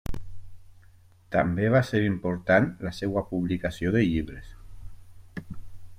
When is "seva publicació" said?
3.03-3.95